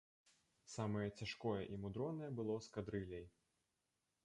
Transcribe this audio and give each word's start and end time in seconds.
Самае 0.75 1.03
цяжкое 1.19 1.59
і 1.75 1.79
мудронае 1.85 2.31
было 2.41 2.55
з 2.69 2.75
кадрыляй. 2.79 3.25